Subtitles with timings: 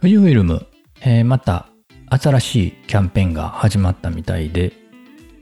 [0.00, 0.64] 富士フイルム、
[1.00, 1.68] えーまた
[2.10, 4.72] 新しいキャンペーンが始まったみたいで、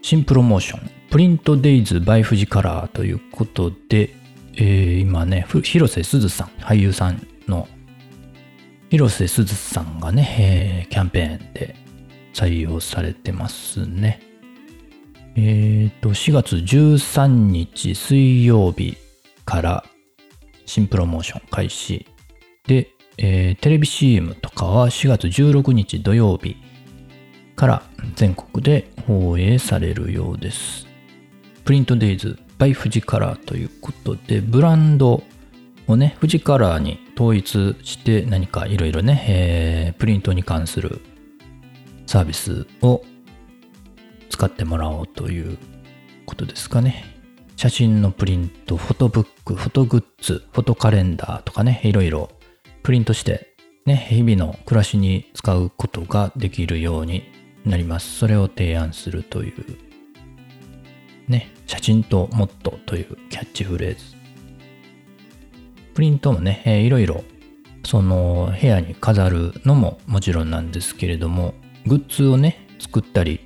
[0.00, 4.14] 新プロモーション、プリントデイズ by 富士カラーということで、
[4.54, 7.68] えー今ね、広瀬すずさん、俳優さんの
[8.88, 11.76] 広瀬すずさんがね、えーキャンペーンで
[12.32, 14.22] 採用されてますね。
[15.36, 18.96] えっ、と、4月13日水曜日
[19.44, 19.84] から
[20.68, 22.06] 新プロモーション開始。
[22.66, 26.56] で、えーテレビ CM とかは4月16日土曜日
[27.56, 27.82] から
[28.14, 30.86] 全国で放映されるようです。
[31.64, 35.22] プリントデイズ by 富士カラーということで、ブランド
[35.86, 41.00] をね、富士カラーに統一して何かいろいろね、えープリントに関する
[42.06, 43.02] サービスを
[44.28, 45.56] 使ってもらおうという
[46.26, 47.17] ことですかね。
[47.58, 52.30] 写真のプリント、フォトブック、フォトグッズ、フォトカレンダーとかね、いろいろ
[52.84, 53.48] プリントして、
[53.84, 57.24] ね、日々の暮らしに使うことができるように
[57.64, 58.16] なります。
[58.16, 59.64] それを提案するという、
[61.26, 64.04] ね、写真とモットというキャッチフレーズ。
[65.94, 67.24] プリントもね、えーいろいろ、
[67.84, 71.54] その部屋に飾るのももちろんなんですけれども、
[71.86, 73.40] グッズをね、作ったり、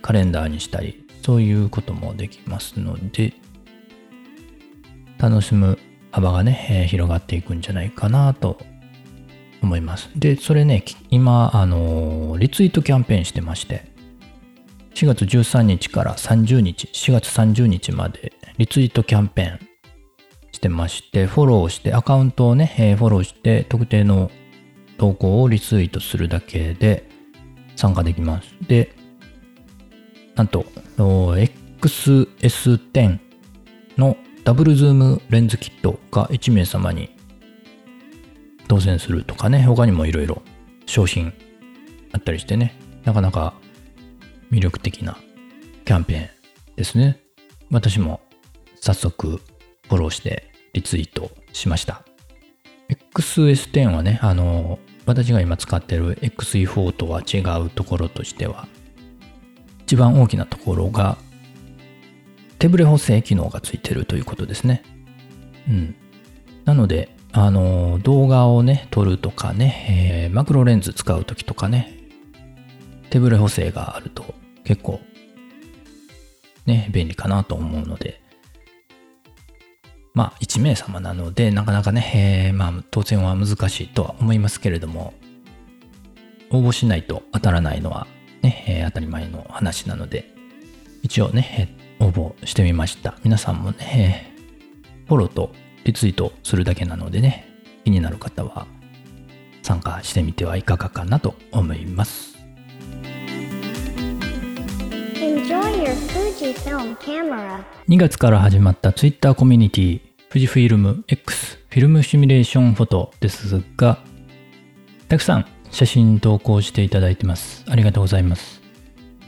[0.00, 3.32] カレンダーにしたり、そういうこともできますので、
[5.18, 5.78] 楽しむ
[6.10, 8.58] 幅がね、えー広がっていくんじゃないかなと
[9.62, 10.10] 思います。
[10.16, 13.84] で、それね、今、あのーリツイートキャンペーンしてまして、
[14.94, 19.58] 4月13日から30日、4月30日までリツイートキャンペーン
[20.50, 24.30] してまして、フォローして、アカウントをね、えーフォローして、特定の
[24.98, 27.08] 投稿をリツイートするだけで
[27.76, 28.48] 参加できます。
[28.66, 28.92] で、
[30.34, 30.64] なんと、
[30.96, 33.18] XS10
[33.98, 37.14] のダブルズームレンズキットが1名様に
[38.68, 40.42] 当選するとかね、他にもいろいろ
[40.86, 41.32] 商品
[42.12, 43.54] あったりしてね、なかなか
[44.50, 45.16] 魅力的な
[45.84, 46.28] キャンペーン
[46.76, 47.20] ですね。
[47.70, 48.20] 私も
[48.80, 49.40] 早速
[49.88, 52.02] フォローしてリツイートしました。
[53.14, 58.66] XS10 はね、あの、私が今使ってる XE4 とは違うところとしては、
[59.92, 61.18] 一番大きなところが
[62.58, 64.82] 手ブレ補正機能がついてるということですね。
[65.68, 65.94] うん。
[66.64, 71.92] なので、あの、動画をね、撮るとかね、えーマクロレンズ使うときとかね、
[73.10, 74.98] 手ブレ補正があると結構、
[76.64, 78.22] ね、便利かなと思うので、
[80.14, 85.12] まあ、1名様なので、なかなかね、えーまあ、当選は難しいとは思いますけれども、
[86.50, 88.06] 応募しないと当たらないのは、
[88.42, 90.32] ね、えー当たり前の話なので、
[91.02, 93.16] 一応ね、えー応募してみました。
[93.22, 94.32] 皆さんもね、えー
[95.08, 95.52] フォローと
[95.84, 97.48] リツイートするだけなのでね、
[97.84, 98.66] 気になる方は
[99.62, 102.36] 参加してみてはいかがかなと思います。
[105.20, 107.62] Enjoy your Fujifilm camera.
[107.88, 110.00] 2月から始まった Twitter コミュニティ
[110.30, 113.98] 富士フィルム X フィルムシミュレーションフォトですが
[115.08, 117.64] たくさん写真投稿していただいてます。
[117.68, 118.62] ありがとうございます。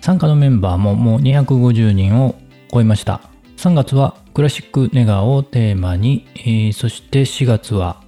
[0.00, 2.36] 参加のメンバーももう250人を
[2.70, 3.22] 超えました。
[3.56, 8.02] 3月はクラシックネガーをテーマに、えーそして4月は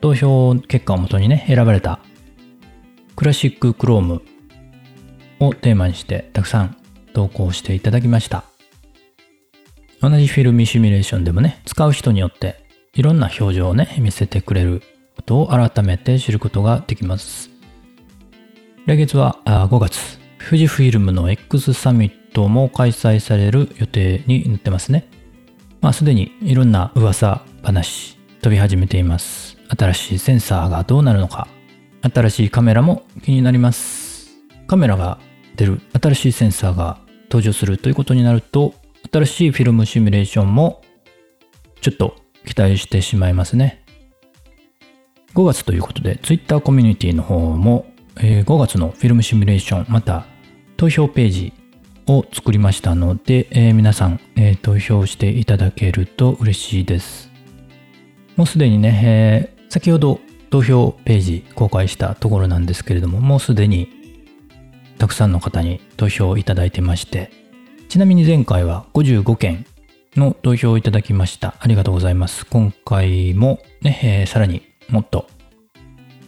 [0.00, 1.98] 投票結果をもとにね選ばれた
[3.16, 4.22] クラシッククローム
[5.40, 6.76] をテーマにしてたくさん
[7.14, 8.44] 投稿していただきました。
[10.00, 14.82] 同じフィルムシミュレーションでもね、使う人によっていろんな表情をね、見せてくれる
[15.16, 17.57] ことを改めて知ることができます。
[18.88, 25.06] 来月は5月、富士フィルムの X サミットも開催される予定になってますね。
[25.82, 29.58] まあすでにいろんな噂話飛び始めています。
[29.78, 31.48] 新しいセンサーがどうなるのか、
[32.00, 34.30] 新しいカメラも気になります。
[34.66, 35.18] カメラが
[35.56, 38.72] 出る新しいセンサーが登場するということになると、
[39.12, 40.80] 新しいフィルムシミュレーションも
[41.82, 42.16] ちょっと
[42.46, 43.84] 期待してしまいますね。
[45.34, 47.84] 5月ということで Twitter コミュニティの方も、
[48.20, 50.26] え5月のフィルムシミュレーションまた
[50.76, 51.52] 投票ページ
[52.06, 57.30] を作りましたので、えー皆さん、えー投票していただけると嬉しいです。
[58.36, 63.88] もうすでにね、えー先ほど投票ページ公開したところなんですけれども、もうすでに
[64.96, 67.30] たくさんの方に投票いただいてまして、
[67.88, 69.66] ちなみに前回は55件
[70.16, 71.54] の投票をいただきました。
[71.60, 72.46] ありがとうございます。
[72.46, 75.26] 今回もね、えーさらにもっと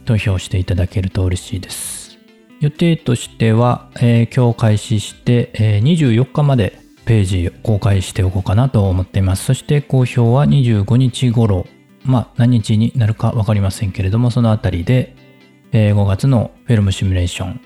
[0.05, 2.19] 投票していただけると嬉しいです。
[2.61, 9.44] 予定としては、えー今日開始して、えー24日までページ公開しておこうかなと思っています。
[9.44, 11.67] そして公表は25日頃
[12.05, 15.17] まあ何日になるか分かりませんけれども、そのあたりで、
[15.73, 17.61] えー5月のフィルムシミュレーション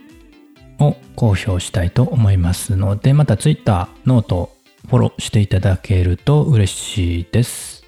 [0.80, 4.50] を公表したいと思いますので、また Twitter、 note、
[4.88, 7.83] フォローしていただけると嬉しいです。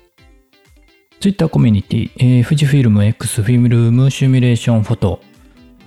[1.20, 5.20] Twitter コミュニティ、えー富士フィルム X フィルムシミュレーションフォト、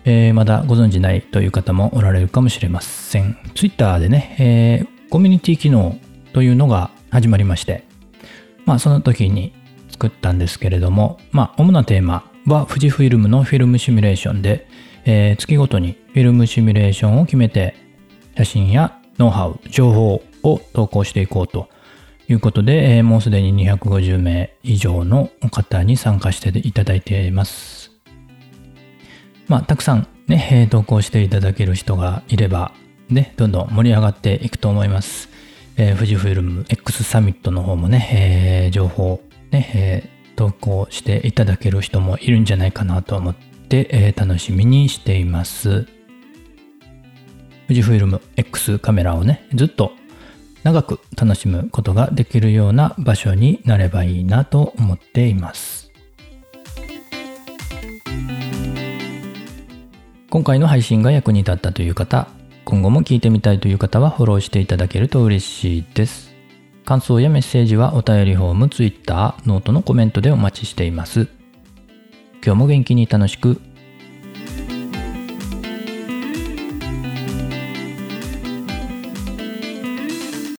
[0.03, 3.37] えーまだご存知ないという方もおられるかもしれません。
[3.53, 5.97] Twitter でね、えーコミュニティ機能
[6.33, 7.83] というのが始まりまして、
[8.65, 9.53] まあその時に
[9.89, 14.67] 作ったんですけれども、まあ主なテーマは富士フィルムのフィルムシミュレーションで、
[15.05, 17.75] えー月ごとにフィルムシミュレーションを決めて
[18.35, 21.69] 写真やノウハウ、情報を投稿していこうと
[22.29, 27.91] いうことで、えーもうすでに250名以上の方に参加していただいています。
[29.47, 32.71] まあ、たくさんね、え投稿していただける人がいれば、
[33.09, 35.29] ね、どんどん盛り上がっていくと思います。
[35.75, 39.21] えー富士フイルム X サミットの方もね、えー情報、
[39.51, 45.87] ね、えー投稿していただける人もいるんじゃないかなと思って、えー楽しみにしています。
[47.67, 49.93] 富士フイルム X カメラをね、ずっと
[50.63, 55.91] 長く楽しむことができるような場所になればいいなと思っています。
[60.29, 62.27] 今回の配信が役に立ったという方、
[62.65, 66.35] 今後も聞いてみたいという方はフォローしていただけると嬉しいです。
[66.85, 71.27] 感想やメッセージはお便りフォーム、Twitter、 note のコメントでお待ちしています。
[72.43, 73.61] 今日も元気に楽しく